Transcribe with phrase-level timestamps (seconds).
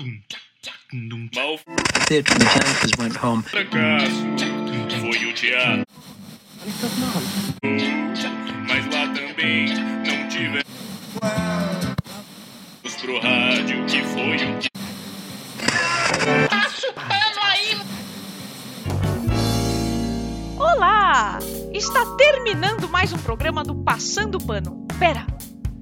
[0.00, 1.58] Mal
[3.42, 4.24] fracasso
[4.98, 5.84] foi o teatro.
[8.66, 10.64] Mas lá também não tivemos
[12.98, 14.70] pro rádio que foi o que
[20.58, 21.38] Olá!
[21.74, 24.86] Está terminando mais um programa do Passando Pano.
[24.98, 25.26] Pera,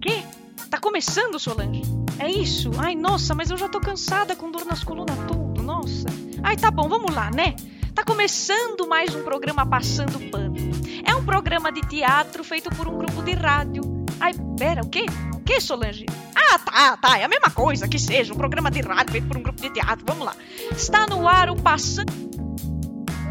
[0.02, 0.24] quê?
[0.68, 1.82] Tá começando, Solange?
[2.18, 2.70] É isso?
[2.78, 6.08] Ai, nossa, mas eu já tô cansada com dor nas colunas tudo, nossa.
[6.42, 7.54] Ai, tá bom, vamos lá, né?
[7.94, 10.56] Tá começando mais um programa Passando Pano.
[11.04, 13.82] É um programa de teatro feito por um grupo de rádio.
[14.18, 15.06] Ai, pera, o quê?
[15.34, 16.06] O quê, Solange?
[16.34, 19.36] Ah, tá, tá, é a mesma coisa, que seja, um programa de rádio feito por
[19.36, 20.34] um grupo de teatro, vamos lá.
[20.72, 22.12] Está no ar o Passando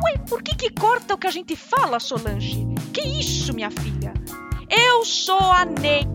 [0.03, 2.65] Ué, por que que corta o que a gente fala, Solange?
[2.93, 4.13] Que isso, minha filha?
[4.69, 6.05] Eu sou a Ney.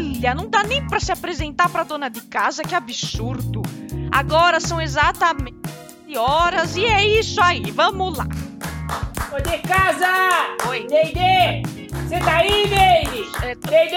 [0.00, 3.60] Olha, não dá nem pra se apresentar pra dona de casa, que absurdo.
[4.10, 5.58] Agora são exatamente
[6.16, 8.26] horas e é isso aí, vamos lá.
[9.30, 10.08] Ô de casa!
[10.70, 10.86] Oi.
[10.88, 11.88] Neide!
[11.92, 13.28] Você tá aí, Neide?
[13.42, 13.96] É, tô Neide!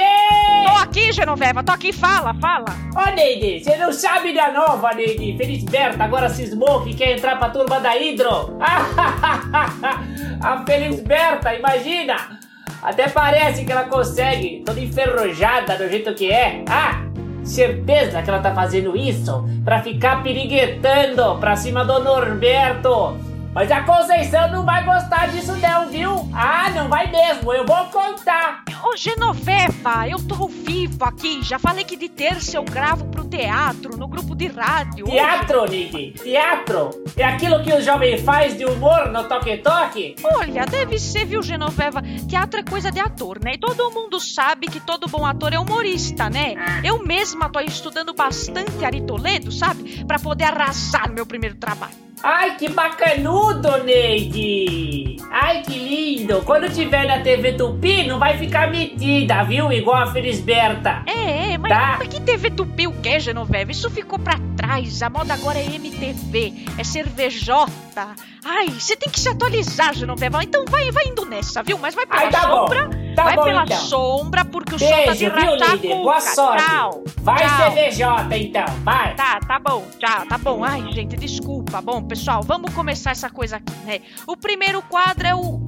[0.66, 2.66] tô aqui, Genoveva, tô aqui, fala, fala.
[2.96, 5.38] Ô Neide, você não sabe da nova, Neide?
[5.38, 8.58] Felisberta agora cismou que quer entrar pra turma da Hidro.
[10.44, 12.43] A Felisberta, imagina!
[12.84, 16.64] Até parece que ela consegue, toda enferrujada do jeito que é.
[16.67, 17.06] Ah,
[17.44, 23.17] certeza que ela tá fazendo isso pra ficar piriguetando pra cima do Norberto.
[23.54, 26.28] Mas a Conceição não vai gostar disso não, viu?
[26.34, 28.64] Ah, não vai mesmo, eu vou contar.
[28.84, 31.42] Ô, Genoveva, eu tô vivo aqui.
[31.44, 35.06] Já falei que de terça eu gravo pro teatro, no grupo de rádio.
[35.06, 36.90] Teatro, Nick, teatro.
[37.16, 40.16] É aquilo que o jovem faz de humor no toque-toque?
[40.24, 42.02] Olha, deve ser, viu, Genoveva?
[42.28, 43.54] Teatro é coisa de ator, né?
[43.54, 46.56] E todo mundo sabe que todo bom ator é humorista, né?
[46.84, 50.04] Eu mesma tô estudando bastante Ari Toledo, sabe?
[50.06, 51.94] Pra poder arrasar no meu primeiro trabalho.
[52.26, 55.18] Ai, que bacanudo, Neide!
[55.30, 56.42] Ai, que lindo!
[56.44, 59.70] Quando tiver na TV Tupi, não vai ficar metida, viu?
[59.74, 61.03] Igual a Felisberta.
[61.06, 61.96] É, é, mas, Tá.
[62.00, 63.72] mas que TV tupi o que, Genoveva?
[63.72, 65.02] Isso ficou pra trás.
[65.03, 68.16] A moda agora é MTV, é cervejota.
[68.46, 70.42] Ai, você tem que se atualizar, Genoveva.
[70.44, 71.78] Então vai, vai indo nessa, viu?
[71.78, 72.68] Mas vai pela Ai, tá bom.
[73.16, 73.78] Tá vai bom, pela então.
[73.78, 75.88] sombra, porque o sol tá de viu, Neide?
[75.88, 76.63] Boa sorte.
[76.63, 77.03] Tchau.
[77.22, 77.72] Vai tchau.
[77.72, 78.66] CVJ, então.
[78.84, 79.16] Vai.
[79.16, 80.63] Tá, tá bom, já, tá bom.
[80.63, 81.81] Ai, gente, desculpa.
[81.81, 84.02] Bom, pessoal, vamos começar essa coisa aqui, né?
[84.28, 85.40] O primeiro quadro é o.
[85.40, 85.63] O,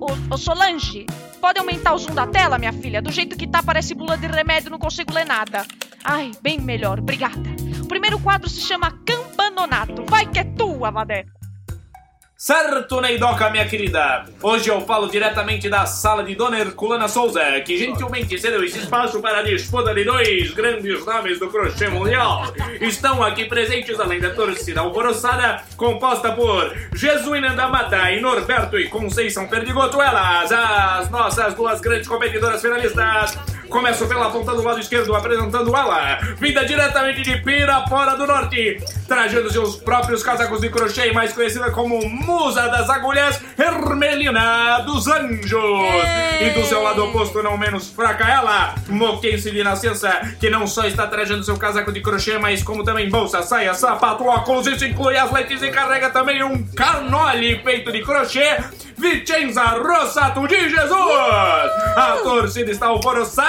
[0.00, 1.06] o, o Solange.
[1.40, 3.02] Pode aumentar o zoom da tela, minha filha?
[3.02, 5.66] Do jeito que tá, parece bula de remédio, não consigo ler nada.
[6.02, 7.50] Ai, bem melhor, obrigada.
[7.82, 10.04] O primeiro quadro se chama Campanonato.
[10.08, 11.26] Vai que é tua, Vadé.
[12.36, 14.24] Certo, Neidoca, minha querida.
[14.42, 19.22] Hoje eu falo diretamente da sala de Dona Herculana Souza, que gentilmente cedeu esse espaço
[19.22, 22.52] para a disputa de dois grandes nomes do crochê mundial.
[22.80, 28.88] Estão aqui presentes, além da torcida alvoroçada, composta por Jesuína da Mata e Norberto e
[28.88, 33.38] Conceição Perdigoto, elas, as nossas duas grandes competidoras finalistas.
[33.74, 39.50] Começo pela ponta do lado esquerdo, apresentando ela, vinda diretamente de Pirapora do Norte, trajando
[39.50, 45.60] seus próprios casacos de crochê, mais conhecida como Musa das Agulhas, Hermelina dos Anjos.
[46.40, 50.08] E do seu lado oposto, não menos fraca, ela, Moquense de nascença,
[50.38, 54.24] que não só está trajando seu casaco de crochê, mas como também bolsa, saia, sapato,
[54.24, 58.56] óculos, isso inclui as lentes e carrega também um canole feito de crochê,
[58.96, 60.92] Vicenza Rossato de Jesus!
[61.96, 63.48] A torcida está alvoroçada!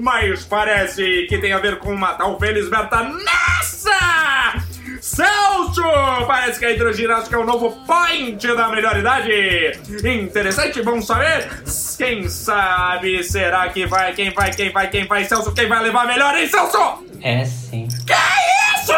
[0.00, 4.68] Mas parece que tem a ver com uma tal Felisberta nessa!
[5.00, 5.82] Celso!
[6.26, 9.78] Parece que a hidroginástica é o novo point da melhor idade!
[10.04, 11.48] Interessante, vamos saber?
[11.96, 16.06] Quem sabe será que vai, quem vai, quem vai, quem vai, Celso, quem vai levar
[16.06, 17.04] melhor, hein, Celso?
[17.22, 17.88] É sim.
[18.06, 18.92] Que isso?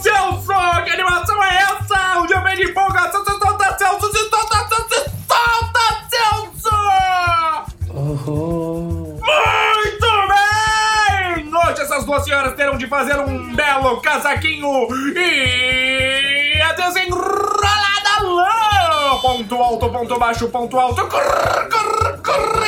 [0.00, 0.84] Celso!
[0.84, 2.20] Que animação é essa?
[2.20, 3.49] O dia vem de empolgação, solta,
[3.80, 4.12] Celso!
[4.12, 4.98] Solta, Celso!
[5.26, 6.76] Solta, Celso!
[7.88, 9.18] Uhul.
[9.22, 11.50] Muito bem!
[11.54, 14.86] Hoje essas duas senhoras terão de fazer um belo casaquinho
[15.16, 19.18] e a desenrolada lã!
[19.22, 22.59] Ponto alto, ponto baixo, ponto alto, cor, cor, correntinha!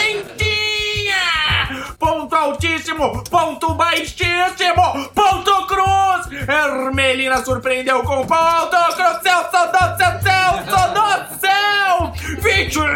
[2.42, 6.26] Altíssimo, ponto baixíssimo, ponto cruz!
[6.48, 12.12] Hermelina surpreendeu com ponto cruz, Celso do céu, Celso do céu!
[12.42, 12.90] Vitinza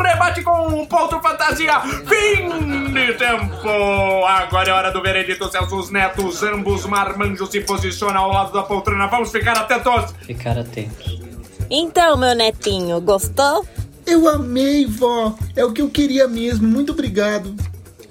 [0.00, 4.24] rebate com um ponto fantasia, fim de tempo!
[4.28, 8.62] Agora é hora do veredito, Celso, os netos, ambos marmanjos se posicionam ao lado da
[8.62, 10.14] poltrona, vamos ficar atentos!
[10.24, 11.20] Ficar atentos.
[11.68, 13.66] Então, meu netinho, gostou?
[14.06, 15.34] Eu amei, vó.
[15.56, 16.66] É o que eu queria mesmo.
[16.66, 17.54] Muito obrigado.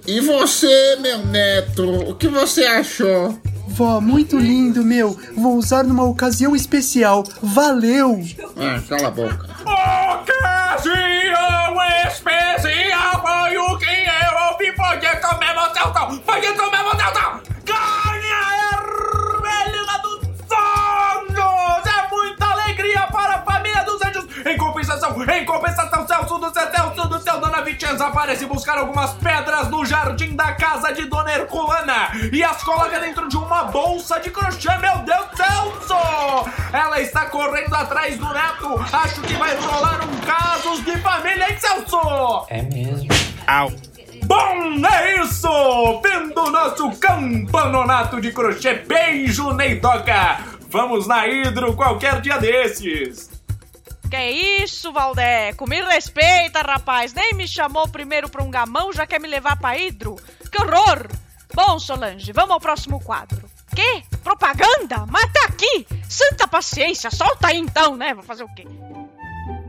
[0.07, 3.37] E você, meu neto, o que você achou?
[3.67, 5.19] Vó, muito lindo, meu.
[5.35, 7.25] Vou usar numa ocasião especial.
[7.43, 8.23] Valeu!
[8.55, 9.49] Ah, cala a boca.
[10.21, 11.16] Ocasião
[27.67, 32.97] Vicenza aparece buscar algumas pedras no jardim da casa de Dona Herculana e as coloca
[32.97, 34.69] dentro de uma bolsa de crochê.
[34.77, 36.49] Meu Deus, Celso!
[36.71, 38.79] Ela está correndo atrás do neto.
[38.93, 42.45] Acho que vai rolar um casos de família, hein, Celso?
[42.49, 43.09] É mesmo.
[43.45, 43.69] Au.
[44.23, 46.01] Bom, é isso!
[46.01, 48.75] Vendo o nosso campanonato de crochê.
[48.75, 50.39] Beijo, Neidoca!
[50.69, 53.36] Vamos na Hidro qualquer dia desses.
[54.09, 55.67] Que isso, Valdeco?
[55.67, 57.13] Me respeita, rapaz.
[57.13, 60.15] Nem me chamou primeiro pra um gamão, já quer me levar pra hidro?
[60.51, 61.07] Que horror!
[61.53, 63.49] Bom, Solange, vamos ao próximo quadro.
[63.75, 64.03] Quê?
[64.23, 65.05] Propaganda?
[65.09, 65.85] Mas tá aqui!
[66.09, 68.13] Santa paciência, solta aí então, né?
[68.13, 68.65] Vou fazer o quê?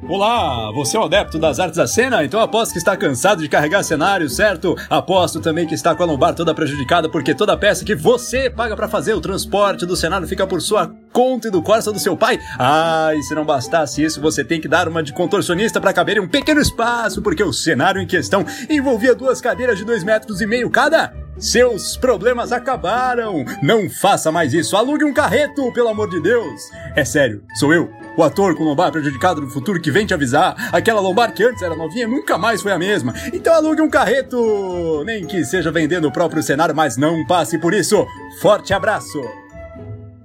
[0.08, 2.24] Olá, você é um adepto das artes da cena?
[2.24, 4.74] Então aposto que está cansado de carregar cenário, certo?
[4.88, 8.74] Aposto também que está com a lombar toda prejudicada porque toda peça que você paga
[8.74, 12.16] para fazer o transporte do cenário fica por sua conta e do Corsa do seu
[12.16, 12.38] pai.
[12.58, 16.16] Ah, e se não bastasse isso, você tem que dar uma de contorcionista para caber
[16.16, 20.40] em um pequeno espaço, porque o cenário em questão envolvia duas cadeiras de dois metros
[20.40, 21.12] e meio cada.
[21.38, 23.44] Seus problemas acabaram!
[23.62, 24.74] Não faça mais isso!
[24.74, 26.62] Alugue um carreto, pelo amor de Deus!
[26.96, 30.56] É sério, sou eu, o ator com lombar prejudicado no futuro que vem te avisar.
[30.72, 33.14] Aquela lombar que antes era novinha nunca mais foi a mesma.
[33.32, 35.04] Então alugue um carreto!
[35.04, 38.04] Nem que seja vendendo o próprio cenário, mas não passe por isso!
[38.40, 39.22] Forte abraço!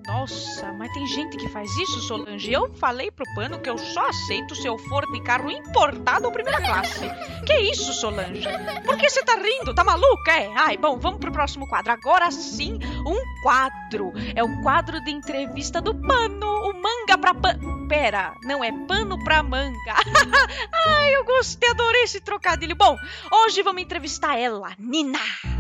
[0.08, 2.52] Nossa, mas tem gente que faz isso, Solange.
[2.52, 6.32] Eu falei pro Pano que eu só aceito se eu for de carro importado ou
[6.32, 7.10] primeira classe.
[7.46, 8.48] Que isso, Solange?
[8.86, 9.74] Por que você tá rindo?
[9.74, 10.32] Tá maluca?
[10.32, 10.52] É?
[10.56, 11.92] Ai, bom, vamos pro próximo quadro.
[11.92, 14.14] Agora sim, um quadro.
[14.34, 16.48] É o quadro de entrevista do Pano.
[16.64, 17.88] O manga pra pano.
[17.90, 19.94] Pera, não é pano pra manga.
[20.88, 22.76] Ai, eu gostei, adorei esse trocadilho.
[22.76, 22.98] Bom,
[23.32, 25.20] hoje vamos entrevistar ela, Nina.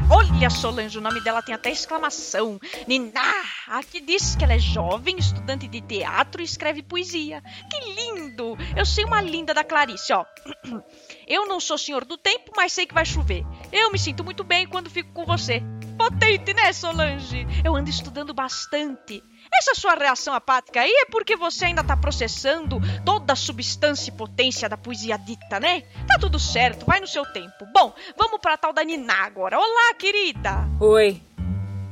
[0.09, 2.59] Olha, Solange, o nome dela tem até exclamação.
[2.87, 3.21] Nina,
[3.67, 7.43] aqui diz que ela é jovem, estudante de teatro e escreve poesia.
[7.69, 8.57] Que lindo!
[8.75, 10.25] Eu sei uma linda da Clarice, ó.
[11.27, 13.45] Eu não sou senhor do tempo, mas sei que vai chover.
[13.71, 15.61] Eu me sinto muito bem quando fico com você.
[15.97, 17.45] Potente, né, Solange?
[17.63, 19.23] Eu ando estudando bastante.
[19.53, 24.13] Essa sua reação apática aí é porque você ainda tá processando toda a substância e
[24.13, 25.81] potência da poesia dita, né?
[26.07, 27.65] Tá tudo certo, vai no seu tempo.
[27.73, 29.57] Bom, vamos pra tal da Nina agora.
[29.59, 30.67] Olá, querida.
[30.79, 31.21] Oi,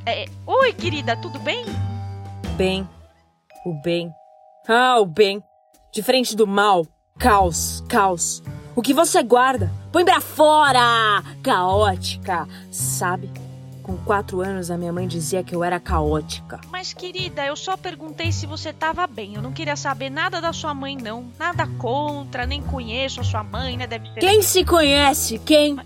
[0.06, 1.64] É, oi, querida, tudo bem?
[2.58, 2.88] bem.
[3.66, 4.12] O bem.
[4.68, 5.44] Ah, o bem.
[5.94, 6.86] Diferente do mal.
[7.20, 8.42] Caos, caos.
[8.76, 9.72] O que você guarda?
[9.92, 11.22] Põe pra fora!
[11.44, 12.48] Caótica.
[12.72, 13.30] Sabe?
[13.92, 16.62] Com quatro anos, a minha mãe dizia que eu era caótica.
[16.72, 19.36] Mas, querida, eu só perguntei se você tava bem.
[19.36, 21.26] Eu não queria saber nada da sua mãe, não.
[21.38, 23.86] Nada contra, nem conheço a sua mãe, né?
[23.86, 24.10] Deve.
[24.18, 25.40] Quem se conhece?
[25.40, 25.78] Quem?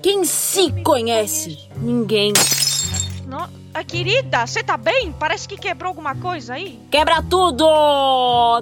[0.00, 1.68] Quem se conhece?
[1.78, 2.32] Ninguém.
[3.26, 3.48] No...
[3.78, 5.12] Ah, querida, você tá bem?
[5.12, 6.80] Parece que quebrou alguma coisa aí.
[6.90, 7.64] Quebra tudo!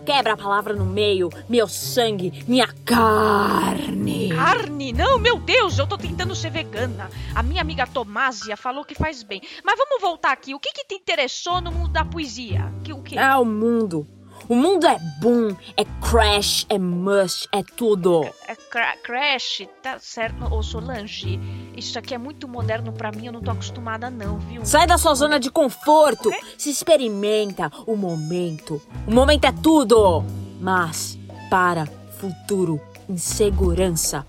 [0.04, 1.30] Quebra a palavra no meio.
[1.48, 4.28] Meu sangue, minha carne.
[4.28, 4.92] Carne?
[4.92, 7.08] Não, meu Deus, eu tô tentando ser vegana.
[7.34, 9.40] A minha amiga Tomásia falou que faz bem.
[9.64, 10.54] Mas vamos voltar aqui.
[10.54, 12.70] O que que te interessou no mundo da poesia?
[12.84, 13.16] Que, o quê?
[13.16, 14.06] Ah, o mundo.
[14.48, 18.24] O mundo é boom, é crash, é must, é tudo.
[18.46, 20.44] É cra- crash, tá certo?
[20.54, 21.40] Ô, Solange,
[21.76, 24.64] isso aqui é muito moderno pra mim, eu não tô acostumada não, viu?
[24.64, 26.30] Sai da sua zona de conforto.
[26.56, 28.80] Se experimenta o momento.
[29.06, 30.24] O momento é tudo.
[30.60, 31.18] Mas
[31.50, 31.86] para
[32.18, 34.26] futuro, insegurança.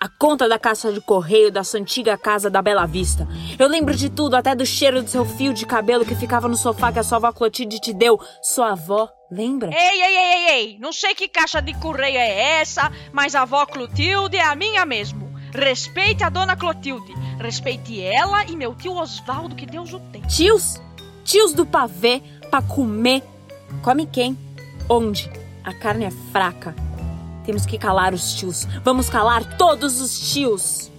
[0.00, 3.26] A conta da caixa de correio da sua antiga casa da Bela Vista.
[3.58, 6.56] Eu lembro de tudo, até do cheiro do seu fio de cabelo que ficava no
[6.56, 8.16] sofá que a sua avó Clotilde te deu.
[8.40, 9.72] Sua avó, lembra?
[9.74, 10.78] Ei, ei, ei, ei, ei!
[10.78, 14.86] Não sei que caixa de correio é essa, mas a avó Clotilde é a minha
[14.86, 15.32] mesmo.
[15.52, 17.12] Respeite a dona Clotilde.
[17.40, 20.22] Respeite ela e meu tio Osvaldo, que Deus o tem.
[20.22, 20.80] Tios?
[21.24, 23.24] Tios do pavê pra comer.
[23.82, 24.38] Come quem?
[24.88, 25.28] Onde?
[25.64, 26.87] A carne é fraca.
[27.48, 28.66] Temos que calar os tios.
[28.84, 30.92] Vamos calar todos os tios.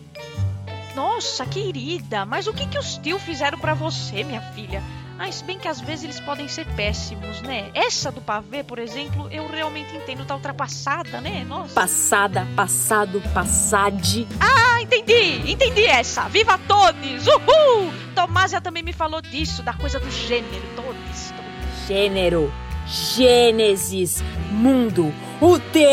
[0.95, 4.81] Nossa, querida, mas o que que os tios fizeram pra você, minha filha?
[5.19, 7.69] Ah, se bem que às vezes eles podem ser péssimos, né?
[7.75, 11.45] Essa do pavê, por exemplo, eu realmente entendo, tá ultrapassada, né?
[11.47, 11.75] Nossa.
[11.75, 14.27] Passada, passado, passade.
[14.39, 15.51] Ah, entendi!
[15.51, 16.27] Entendi essa!
[16.29, 17.27] Viva todos!
[17.27, 17.93] Uhul!
[18.15, 20.67] Tomásia também me falou disso, da coisa do gênero.
[20.75, 21.87] Todos, todos.
[21.87, 22.51] Gênero.
[22.89, 24.23] Gênesis.
[24.51, 25.13] Mundo.
[25.39, 25.87] O Tá teu.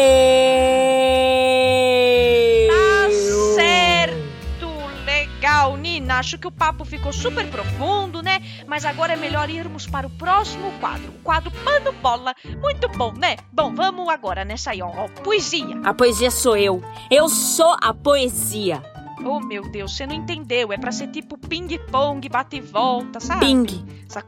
[3.54, 4.66] certo!
[5.04, 5.76] Legal!
[5.76, 8.40] menina, acho que o papo ficou super profundo, né?
[8.66, 11.08] Mas agora é melhor irmos para o próximo quadro.
[11.10, 12.34] O quadro Pano Bola.
[12.60, 13.36] Muito bom, né?
[13.52, 14.88] Bom, vamos agora nessa aí, ó.
[14.88, 15.80] ó, Poesia.
[15.84, 16.82] A poesia sou eu.
[17.10, 18.82] Eu sou a poesia.
[19.24, 20.72] Oh, meu Deus, você não entendeu.
[20.72, 23.46] É pra ser tipo ping-pong, bate e volta, sabe?
[23.46, 23.66] Ping,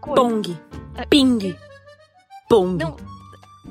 [0.01, 0.21] coisa.
[0.21, 0.59] pong,
[1.09, 1.57] ping,
[2.49, 2.83] pong.
[2.83, 2.97] Não,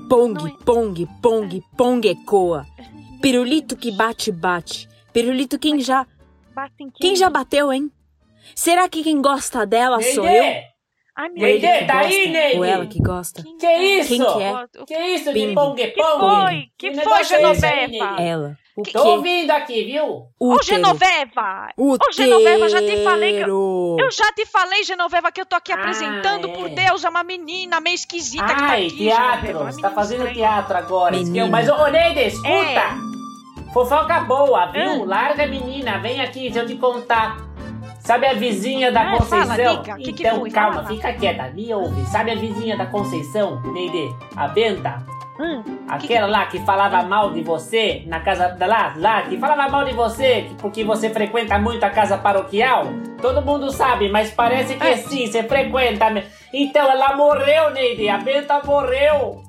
[0.10, 2.66] Pong, Não é- pong, pong, pong ecoa.
[3.22, 4.88] Pirulito que bate, bate.
[5.12, 6.06] Pirulito quem já.
[6.56, 7.92] bate em Quem já bateu, hein?
[8.56, 10.44] Será que quem gosta dela sou eu?
[10.44, 10.68] Neide!
[11.16, 11.88] Ai, meu Neide, Deus.
[11.88, 12.58] tá aí, Neide?
[12.60, 13.44] Ou ela que gosta?
[13.60, 14.10] Que isso?
[14.10, 14.86] Quem que é?
[14.86, 15.56] Que isso de Bing.
[15.56, 16.20] pong que pong?
[16.20, 16.66] foi?
[16.78, 17.88] Que foi, negócio é?
[17.88, 18.22] Neide?
[18.22, 18.58] Ela.
[18.78, 18.92] O quê?
[18.92, 20.28] Tô ouvindo aqui, viu?
[20.40, 20.62] Ô.
[20.64, 21.70] Genoveva!
[21.76, 25.56] Ô, Genoveva, já te falei que eu- Eu já te falei, Genoveva, que eu tô
[25.56, 26.54] aqui Ah, apresentando, é.
[26.56, 29.48] por Deus, é uma menina meio esquisita que tá Ai, aqui, teatro.
[29.48, 30.36] Genoveva, Você tá fazendo estranha.
[30.36, 31.16] teatro agora.
[31.18, 31.48] Menina.
[31.48, 33.08] Mas, ô, Neide, escuta.
[33.74, 35.04] Fofoca boa, viu?
[35.04, 35.06] Ah.
[35.08, 35.98] Larga, menina.
[35.98, 37.38] Vem aqui, deixa eu te contar.
[38.00, 39.82] Sabe a vizinha da Ah, fala, Conceição?
[39.82, 40.50] diga, que que então, foi?
[40.52, 40.88] calma, Fala.
[40.88, 41.44] fica quieta.
[41.50, 42.06] Me ouve.
[42.06, 44.16] Sabe a vizinha da Conceição, Neide?
[44.36, 45.04] A Benta?
[45.40, 49.70] Hum, Aquela lá que falava mal de você na casa da lá, lá, que falava
[49.70, 52.88] mal de você que- porque você frequenta muito a casa paroquial.
[53.22, 54.98] Todo mundo sabe, mas parece que É.
[54.98, 56.06] sim, você frequenta.
[56.54, 58.10] Então ela morreu, Neide.
[58.10, 59.42] A Benta morreu.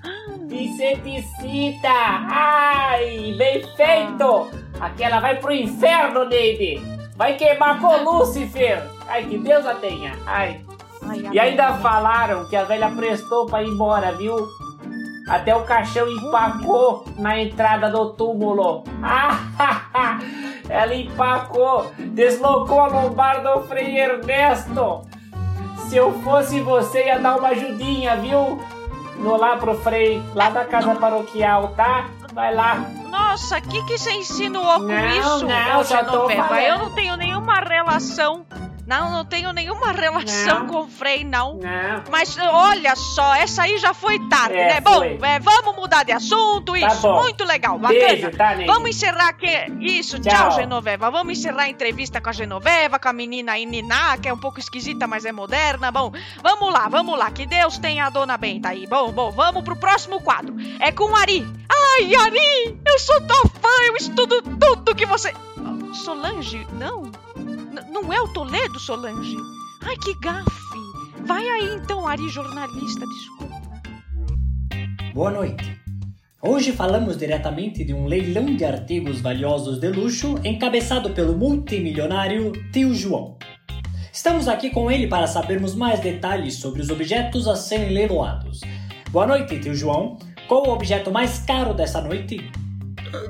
[0.51, 1.89] Inseticida.
[2.31, 4.49] Ai, bem feito.
[4.81, 6.81] Aquela vai pro inferno, Neide.
[7.17, 8.83] Vai queimar com Lúcifer.
[9.09, 10.13] Ai, que Deus a tenha.
[10.27, 10.61] Ai.
[11.09, 11.81] ai, E ai, ainda ai.
[11.81, 14.37] falaram que a velha prestou pra ir embora, viu?
[15.29, 18.83] Até o caixão empacou na entrada do túmulo.
[19.03, 20.19] Ah,
[20.69, 25.03] ela empacou, deslocou a lombar do Frei Ernesto.
[25.89, 28.61] Se eu fosse você, ia dar uma ajudinha, viu?
[29.19, 32.09] No lá pro Frei, lá da casa paroquial, tá?
[32.33, 32.77] Vai lá.
[33.11, 36.61] Nossa, o que, que você insinuou com Não, isso, não, só tô falando.
[36.61, 38.47] Eu não tenho nenhuma relação.
[38.89, 40.67] Não, não tenho nenhuma relação Não.
[40.67, 41.57] com o Frei, não.
[41.59, 42.05] Não.
[42.11, 44.81] Mas olha só, essa aí já foi tarde, É, né?
[44.81, 47.03] Bom, é, vamos mudar de assunto, Tá isso.
[47.03, 47.21] bom.
[47.21, 48.01] Muito legal, bacana.
[48.01, 48.55] Beijo, tá?
[48.67, 49.47] Vamos encerrar aqui.
[49.81, 50.33] Isso, tchau.
[50.33, 50.51] Tchau.
[50.53, 51.11] Genoveva.
[51.11, 54.39] Vamos encerrar a entrevista com a Genoveva, com a menina aí, Niná, que é um
[54.39, 55.93] pouco esquisita, mas é moderna.
[55.93, 56.11] Bom,
[56.43, 57.31] vamos lá, vamos lá.
[57.31, 58.87] Que Deus tenha a dona Benta aí.
[58.87, 60.57] Bom, bom, vamos pro próximo quadro.
[60.81, 61.47] É com o Ari.
[61.71, 65.35] Ai, Ari, eu sou tua fã, eu estudo tudo que você.
[65.93, 67.11] Solange, não.
[68.01, 69.37] Não é o Toledo, Solange.
[69.83, 70.49] Ai, que gafe.
[71.27, 73.61] Vai aí então, Ari, jornalista, desculpa.
[75.13, 75.81] Boa noite.
[76.41, 82.95] Hoje falamos diretamente de um leilão de artigos valiosos de luxo encabeçado pelo multimilionário Tio
[82.95, 83.37] João.
[84.13, 88.61] Estamos aqui com ele para sabermos mais detalhes sobre os objetos a serem leiloados.
[89.11, 90.17] Boa noite, Tio João.
[90.47, 92.49] Qual o objeto mais caro dessa noite?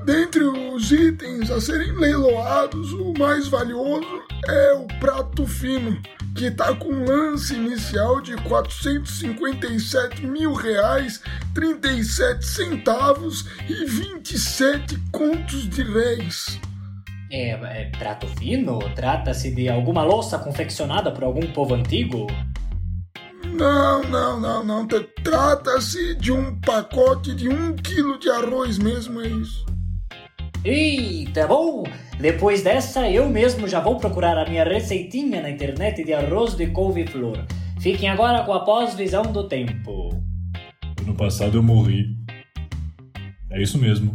[0.05, 6.01] Dentre os itens a serem leiloados, o mais valioso é o prato fino,
[6.35, 11.21] que está com um lance inicial de 457 mil reais,
[11.55, 16.59] 37 centavos e 27 contos de réis.
[17.31, 18.79] É, é prato fino?
[18.95, 22.27] Trata-se de alguma louça confeccionada por algum povo antigo?
[23.59, 24.87] Não, não, não, não.
[24.87, 29.67] Trata-se de um pacote de um quilo de arroz mesmo, é isso.
[30.65, 31.83] Eita, bom!
[32.21, 36.69] Depois dessa, eu mesmo já vou procurar a minha receitinha na internet de arroz de
[36.69, 37.45] couve-flor.
[37.81, 40.11] Fiquem agora com a pós-visão do tempo.
[41.03, 42.17] Ano passado eu morri.
[43.51, 44.15] É isso mesmo.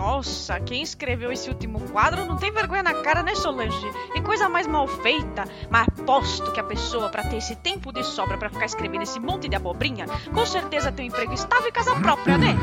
[0.00, 3.86] Nossa, quem escreveu esse último quadro não tem vergonha na cara, né, Solange?
[4.14, 5.44] Que coisa mais mal feita.
[5.68, 9.20] Mas aposto que a pessoa, pra ter esse tempo de sobra pra ficar escrevendo esse
[9.20, 12.56] monte de abobrinha, com certeza tem um emprego estável e casa própria, né?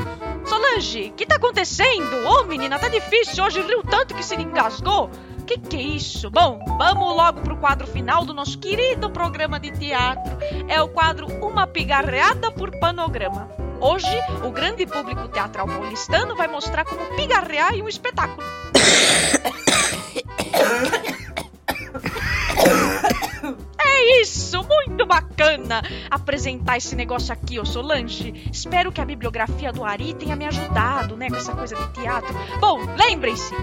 [0.48, 2.28] Solange, que tá acontecendo?
[2.28, 5.12] Ô, menina, tá difícil hoje, riu tanto que se engasgou.
[5.46, 6.32] Que que é isso?
[6.32, 10.36] Bom, vamos logo pro quadro final do nosso querido programa de teatro.
[10.68, 13.67] É o quadro Uma Pigarreada por Panograma.
[13.80, 18.46] Hoje, o grande público teatral paulistano vai mostrar como pigarrear em um espetáculo.
[23.80, 28.50] É isso, muito bacana apresentar esse negócio aqui, ô Solange.
[28.52, 32.34] Espero que a bibliografia do Ari tenha me ajudado, né, com essa coisa de teatro.
[32.60, 33.54] Bom, lembrem-se,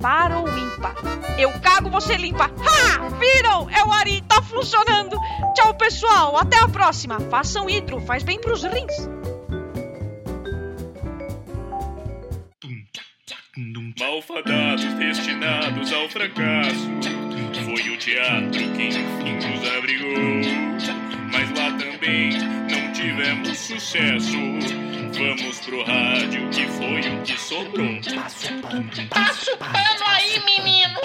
[0.00, 0.94] para ou ímpar.
[1.38, 2.44] Eu cago, você limpa.
[2.44, 3.08] Ha!
[3.18, 3.68] Viram?
[3.70, 5.16] É o Ari, tá funcionando.
[5.54, 6.36] Tchau, pessoal.
[6.36, 7.20] Até a próxima.
[7.30, 9.08] Façam hidro, faz bem pros rins.
[14.98, 16.88] Destinados ao fracasso.
[17.66, 20.16] Foi o teatro quem enfim nos abrigou.
[21.30, 22.38] Mas lá também
[22.70, 24.38] não tivemos sucesso.
[25.18, 28.00] Vamos pro rádio que foi o que sobrou.
[29.10, 30.98] Passa o pano aí, menino.